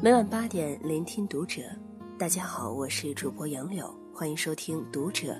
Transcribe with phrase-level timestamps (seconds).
[0.00, 1.60] 每晚八点，聆听读者。
[2.16, 5.36] 大家好，我是主播杨柳，欢迎收听读者。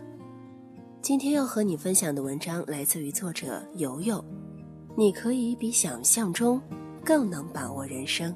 [1.00, 4.22] 今天要和你分享的文章来自于作者游游。
[4.96, 6.60] 你可以比想象中
[7.04, 8.34] 更能把握人生。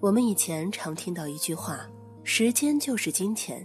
[0.00, 1.88] 我们以前常听到一句话
[2.24, 3.64] ：“时间就是金钱。”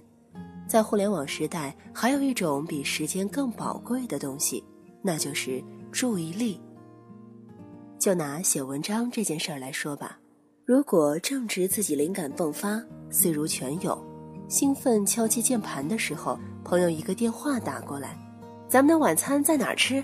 [0.69, 4.63] 在互联网时代，还有一种比时间更宝贵的东西，
[5.01, 6.61] 那就是注意力。
[7.97, 10.19] 就拿写文章这件事儿来说吧，
[10.65, 14.01] 如果正值自己灵感迸发、思如泉涌、
[14.47, 18.17] 兴奋敲击键盘的时候，朋友一个电话打过来
[18.69, 20.01] ：“咱们的晚餐在哪儿吃？”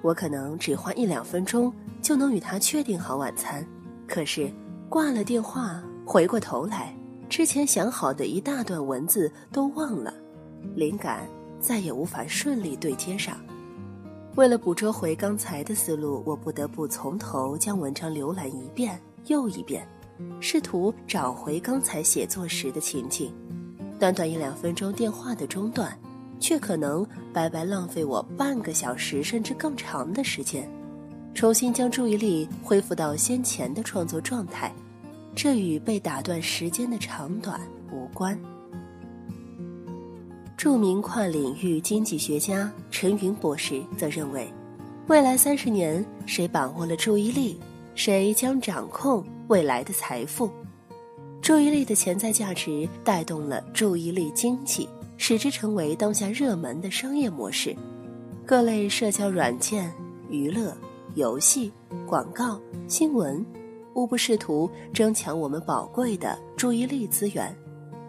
[0.00, 1.70] 我可能只花一两分钟
[2.00, 3.62] 就能与他确定好晚餐，
[4.08, 4.50] 可是
[4.88, 6.96] 挂了电话，回过头来。
[7.28, 10.14] 之前想好的一大段文字都忘了，
[10.74, 11.28] 灵感
[11.60, 13.36] 再也无法顺利对接上。
[14.34, 19.86] 为了捕捉回刚才的思路，我不得不从头将文章浏览一遍又一遍，
[20.40, 23.32] 试图找回刚才写作时的情景。
[23.98, 25.96] 短短一两分钟电话的中断，
[26.40, 30.68] 却可能白白浪费我半个小时甚至更长的时间，
[31.32, 34.72] 重新将注意力恢复到先前的创作状态。
[35.34, 38.38] 这与被打断时间的长短无关。
[40.56, 44.48] 著名跨领域经济学家陈云博士则认为，
[45.08, 47.58] 未来三十年，谁把握了注意力，
[47.94, 50.50] 谁将掌控未来的财富。
[51.40, 57.76] 注意力的潜在价值带动了注意力经济，使之成为当下热门的商业模式。
[58.46, 59.92] 各类社交软件、
[60.28, 60.76] 娱乐、
[61.14, 61.72] 游戏、
[62.06, 63.44] 广告、新闻。
[63.94, 67.56] 无不试图争抢我们宝贵的注意力资源，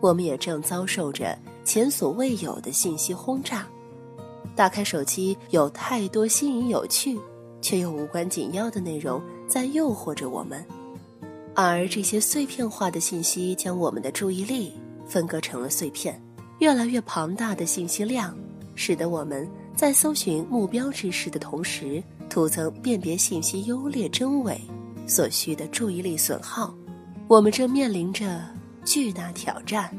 [0.02, 3.68] 我们也正遭受着前所未有的信息轰炸。
[4.56, 7.20] 打开手机，有太多新颖有趣
[7.62, 10.64] 却又无关紧要的内容在诱惑着我们，
[11.54, 14.74] 而这些碎片化的信息将我们的注意力
[15.06, 16.22] 分割成了碎片。
[16.60, 18.36] 越来越庞大的信息量，
[18.76, 24.60] 使得我们在搜寻目标知识的同时，徒增辨别信息优劣真伪。
[25.08, 26.74] 所需的注意力损耗，
[27.28, 28.42] 我们正面临着
[28.84, 29.96] 巨大挑战。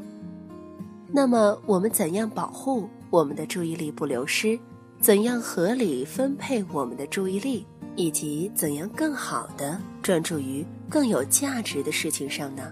[1.09, 4.59] 那么，我们怎样保护我们的注意力不流失？
[4.99, 7.65] 怎样合理分配我们的注意力？
[7.97, 12.71] 以及怎样更好的专注于更有价值的事情上呢？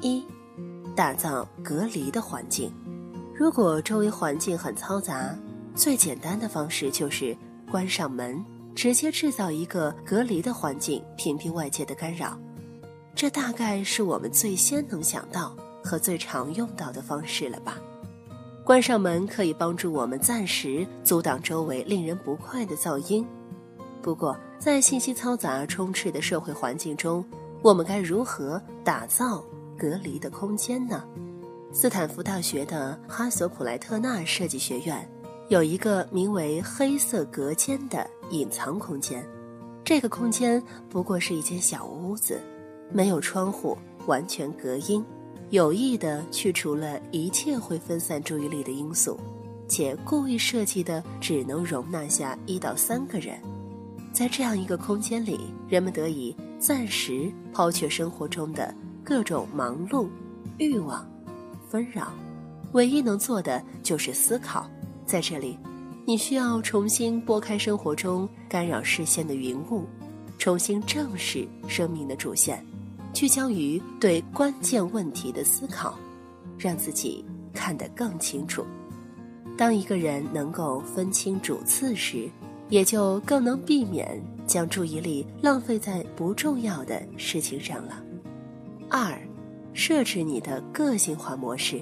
[0.00, 0.24] 一，
[0.94, 2.72] 打造隔离的环境。
[3.34, 5.36] 如果周围环境很嘈杂，
[5.74, 7.36] 最简单的方式就是
[7.68, 8.44] 关上门。
[8.76, 12.36] 直接制造一个隔离的环境，屏蔽外界的干扰，
[13.14, 17.78] 这大概是我们最先能想到和最常用到的方式了吧？
[18.64, 23.24] 关上门可以帮助我们暂时阻挡周围令人不快的噪音。
[24.04, 27.24] 不过，在信息嘈杂充斥的社会环境中，
[27.62, 29.42] 我们该如何打造
[29.78, 31.02] 隔离的空间呢？
[31.72, 35.08] 斯坦福大学的哈索普莱特纳设计学院。
[35.48, 39.26] 有一个名为“黑色隔间”的隐藏空间，
[39.82, 42.38] 这个空间不过是一间小屋子，
[42.92, 45.02] 没有窗户，完全隔音，
[45.48, 49.18] 有意的去除了一切会分散注意力的因素，
[49.66, 53.38] 且故意设计的只能容纳下一到三个人。
[54.14, 60.08] 在这样一个空间里，人们得以暂时抛却生活中的各种忙碌、
[60.56, 61.04] 欲望、
[61.68, 62.12] 纷扰，
[62.74, 64.70] 唯一能做的就是思考。
[65.04, 65.58] 在这里，
[66.06, 69.84] 你需要重新拨开生活中干扰视线的云雾，
[70.38, 72.64] 重新正视生命的主线，
[73.12, 75.98] 聚焦于对关键问题的思考，
[76.56, 78.64] 让自己看得更清楚。
[79.58, 82.30] 当一个人能够分清主次时，
[82.68, 88.02] 也就更能避免将注意力浪费在不重要的事情上了。
[88.88, 89.18] 二，
[89.72, 91.80] 设置你的个性化模式。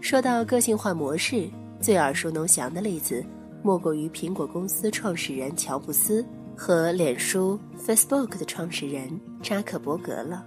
[0.00, 1.48] 说到个性化模式。
[1.80, 3.24] 最耳熟能详的例子，
[3.62, 6.22] 莫过于苹果公司创始人乔布斯
[6.54, 10.44] 和脸书 （Facebook） 的创始人扎克伯格了。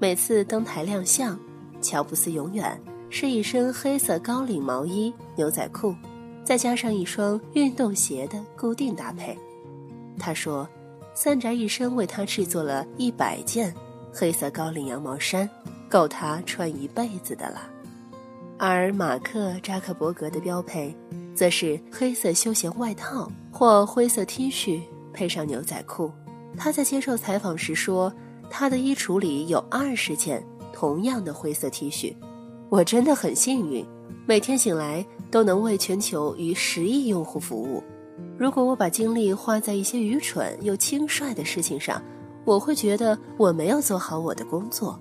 [0.00, 1.38] 每次登台亮相，
[1.80, 2.76] 乔布斯永远
[3.08, 5.94] 是一身黑色高领毛衣、牛仔裤，
[6.44, 9.36] 再加上一双运动鞋的固定搭配。
[10.18, 10.68] 他说
[11.14, 13.74] ：“三宅一生为他制作了一百件
[14.12, 15.48] 黑色高领羊毛衫，
[15.88, 17.70] 够他穿一辈子的了。”
[18.58, 20.94] 而马克·扎克伯格的标配，
[21.34, 24.80] 则是黑色休闲外套或灰色 T 恤
[25.12, 26.12] 配上牛仔裤。
[26.56, 28.12] 他在接受采访时说
[28.48, 30.40] ：“他的衣橱里有二十件
[30.72, 32.14] 同样的灰色 T 恤。
[32.68, 33.84] 我真的很幸运，
[34.26, 37.82] 每天醒来都能为全球逾十亿用户服务。
[38.38, 42.02] 如果我把精力花在一些愚蠢又轻率的事情上，
[42.46, 44.98] 我会觉得我没有做好我的工作。”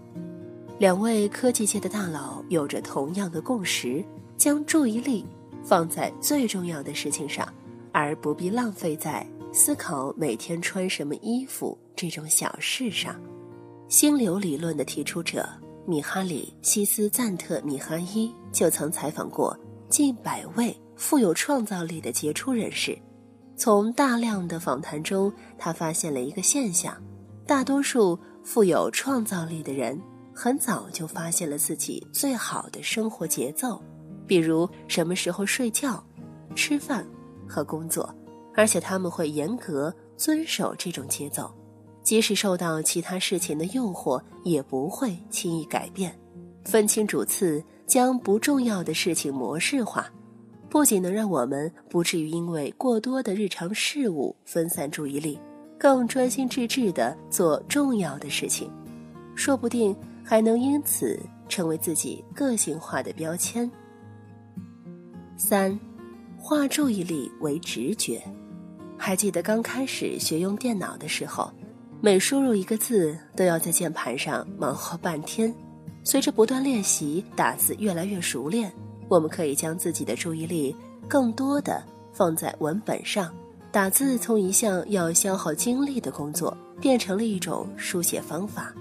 [0.77, 4.03] 两位科技界的大佬有着同样的共识：
[4.35, 5.25] 将注意力
[5.63, 7.47] 放在最重要的事情上，
[7.93, 13.15] 而不必浪费在思考每天穿什么衣服这种小事上。
[13.87, 15.47] 心流理论的提出者
[15.85, 19.57] 米哈里·西斯赞特米哈伊就曾采访过
[19.89, 22.97] 近百位富有创造力的杰出人士。
[23.55, 26.95] 从大量的访谈中，他发现了一个现象：
[27.45, 29.99] 大多数富有创造力的人
[30.33, 33.81] 很早就发现了自己最好的生活节奏，
[34.25, 36.03] 比如什么时候睡觉、
[36.55, 37.05] 吃饭
[37.47, 38.13] 和工作，
[38.55, 41.53] 而且他们会严格遵守这种节奏，
[42.03, 46.13] 即使受到其他事情的诱惑，也不会轻易改变。
[46.65, 50.11] 分清主次，将不重要的事情模式化。
[50.69, 55.39] 不仅能让我们不至于因为过多的日常事务分散注意力，
[55.77, 58.71] 更专心致志地做重要的事情，
[59.35, 63.69] 说不定还能因此成为自己个性化的标签。
[65.37, 65.79] 三，
[66.39, 68.21] 化注意力为直觉。
[68.97, 71.51] 还记得刚开始学用电脑的时候，
[72.05, 75.55] 每输入一个字都要在键盘上忙活半天，
[76.03, 78.69] 随着不断练习，打字越来越熟练。
[79.07, 80.75] 我们可以将自己的注意力
[81.07, 83.33] 更多的放在文本上，
[83.71, 88.73] 打字从一项要消耗精力的工作变成了一种书写方法。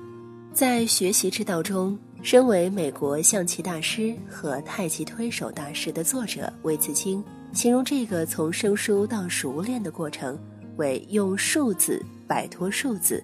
[0.53, 7.23] 在学习之道中，身为美国象棋大师和太极推手大师的作者魏茨金
[7.53, 10.37] 形容这个从生疏到熟练的过程
[10.77, 13.23] 为用数字摆脱数字，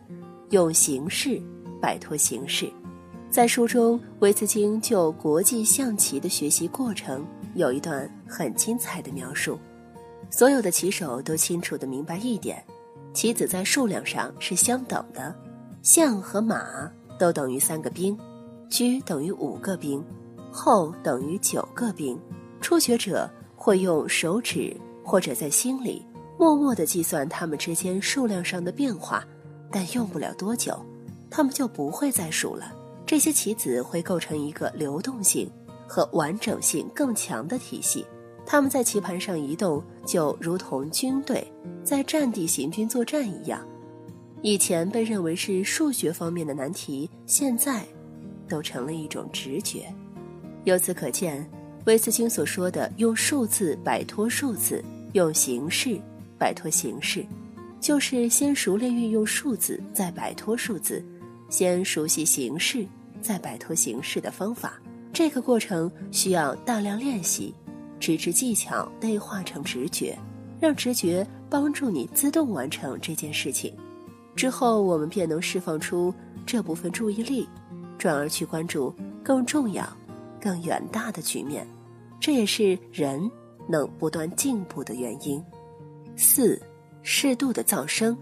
[0.50, 1.40] 用形式
[1.80, 2.70] 摆脱形式。
[3.30, 9.58] 在书中，维茨金就国际象棋的学习过程有一段很精彩的描述。
[10.28, 12.62] 所有的棋手都清楚地明白一点：
[13.14, 15.34] 棋子在数量上是相等的，
[15.80, 18.14] 象和马都等于三个兵，
[18.68, 20.04] 车等于五个兵，
[20.52, 22.20] 后等于九个兵。
[22.60, 23.26] 初学者
[23.56, 26.04] 会用手指或者在心里
[26.38, 29.26] 默默地计算他们之间数量上的变化，
[29.72, 30.80] 但用不了多久，
[31.28, 32.72] 他们就不会再数了。
[33.04, 35.50] 这些棋子会构成一个流动性
[35.86, 38.06] 和完整性更强的体系，
[38.46, 41.44] 他们在棋盘上移动就如同军队
[41.82, 43.66] 在战地行军作战一样。
[44.40, 47.84] 以前被认为是数学方面的难题，现在
[48.48, 49.92] 都成了一种直觉。
[50.62, 51.44] 由此可见，
[51.86, 56.00] 威斯汀所说的“用数字摆脱数字，用形式
[56.38, 57.26] 摆脱形式”，
[57.80, 61.02] 就是先熟练运用数字，再摆脱数字；
[61.48, 62.86] 先熟悉形式。
[63.20, 64.80] 再摆脱形式的方法，
[65.12, 67.52] 这个过程需要大量练习，
[67.98, 70.16] 直至技巧内化成直觉，
[70.60, 73.74] 让直觉帮助你自动完成这件事情。
[74.36, 76.14] 之后，我们便能释放出
[76.46, 77.48] 这部分注意力，
[77.98, 79.84] 转而去关注更重要、
[80.40, 81.66] 更远大的局面。
[82.20, 83.28] 这也是人
[83.68, 85.42] 能不断进步的原因。
[86.20, 86.60] 四，
[87.02, 88.18] 适度的噪声，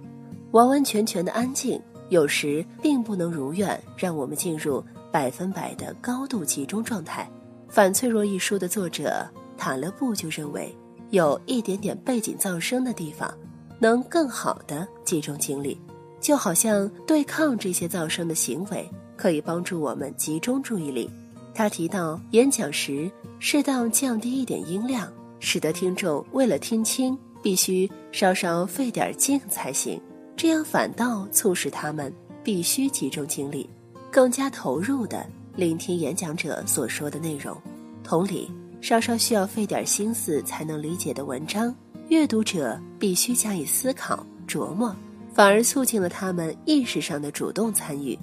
[0.51, 1.81] 完完全全的安静。
[2.11, 7.29] 有时并不能如愿让我们进入百分百的高度集中状态。
[7.73, 9.27] 《反脆弱》一书的作者
[9.57, 10.73] 塔勒布就认为，
[11.09, 13.33] 有一点点背景噪声的地方，
[13.81, 15.81] 能更好的集中精力，
[16.21, 21.11] 就好像对抗这些噪声的行为可以帮助我们集中注意力。
[21.55, 25.11] 他提到，演讲时适当降低一点音量，
[25.41, 30.01] 使得听众为了听清，必须稍稍费点劲才行。
[30.35, 32.13] 这样反倒促使他们
[32.43, 33.71] 必须集中精力，
[34.11, 35.25] 更加投入地
[35.55, 37.57] 聆听演讲者所说的内容。
[38.03, 38.51] 同理，
[38.81, 41.73] 稍稍需要费点心思才能理解的文章，
[42.09, 44.93] 阅读者必须加以思考琢磨，
[45.33, 48.19] 反而促进了他们意识上的主动参与。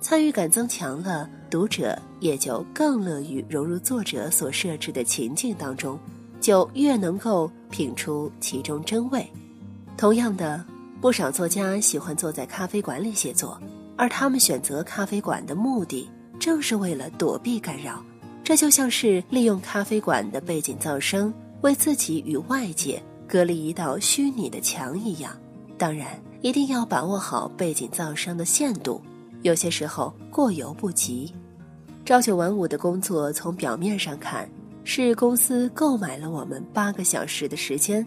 [0.00, 5.98] 参与感增强了，读者也就更乐于融入作者所设置的情境当中，
[6.40, 9.26] 就越能够品出其中真味。
[9.96, 10.64] 同样的。
[11.00, 13.56] 不少作家喜欢坐在咖啡馆里写作，
[13.96, 18.04] 而他们选择咖啡馆的目的正是为了躲避干扰。
[18.42, 25.38] 这就像是利用咖啡馆的背景噪声，为自己与外界隔离一道虚拟的墙一样。
[25.78, 29.00] 当然，一定要把握好背景噪声的限度，
[29.42, 31.32] 有些时候过犹不及。
[32.04, 34.50] 朝九晚五的工作，从表面上看
[34.90, 38.04] 是公司购买了我们八个小时的时间，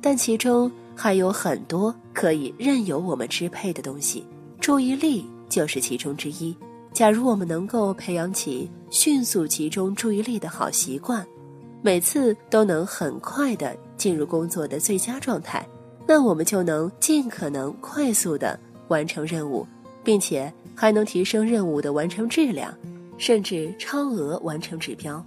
[0.00, 0.72] 但其中。
[0.94, 4.26] 还有很多可以任由我们支配的东西，
[4.60, 6.54] 注意力就是其中之一。
[6.92, 11.26] 假如我们能够培养起迅速集中注意力的好习惯，
[11.80, 15.66] 每次都能很快地进入工作的最佳状态，
[16.06, 19.66] 那我们就能尽可能快速地完成任务，
[20.04, 22.72] 并且还能提升任务的完成质量，
[23.16, 25.24] 甚至超额完成指标。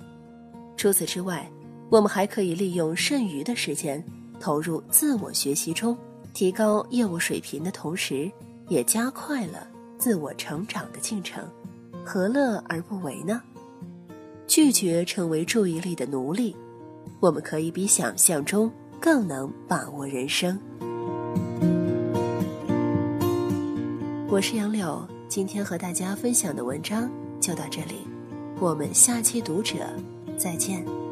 [0.77, 1.49] 除此之外，
[1.89, 4.03] 我们还可以利用剩余的时间
[4.39, 5.97] 投入自我学习中，
[6.33, 8.29] 提高业务水平的同时，
[8.67, 9.67] 也加快了
[9.97, 11.43] 自我成长的进程，
[12.03, 13.41] 何乐而不为呢？
[14.47, 16.55] 拒绝成为注意力的奴隶，
[17.19, 20.59] 我们可以比想象中更能把握人生。
[24.27, 28.05] 我是杨柳，今天和大家分享的文章就到这里，
[28.59, 29.77] 我们下期读者
[30.37, 31.04] 再见。